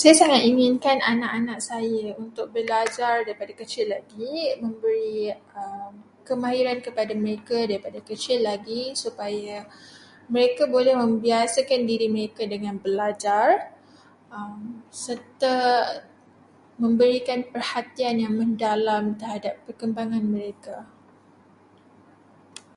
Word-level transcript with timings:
Saya 0.00 0.14
sangat 0.20 0.40
inginkan 0.50 0.98
anak-anak 1.12 1.58
saya 1.70 2.06
untuk 2.24 2.46
belajar 2.56 3.14
daripada 3.26 3.52
kecil 3.60 3.86
lagi, 3.94 4.36
memberi 4.62 5.18
kemahiran 6.28 6.78
kepada 6.86 7.12
mereka 7.24 7.58
daripada 7.70 7.98
kecil 8.08 8.38
lagi 8.50 8.82
supaya 9.02 9.56
mereka 10.34 10.62
boleh 10.74 10.94
membiasakan 11.02 11.80
diri 11.90 12.08
mereka 12.16 12.42
dengan 12.54 12.74
belajar, 12.84 13.46
serta 15.06 15.54
memberikan 16.84 17.38
perhatian 17.52 18.14
yang 18.26 18.34
mendalam 18.40 19.04
terhadap 19.20 19.54
perkembangan 19.66 20.24
mereka. 20.34 20.76